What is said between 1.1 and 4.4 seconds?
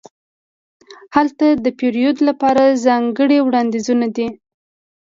هلته د پیرود لپاره ځانګړې وړاندیزونه دي.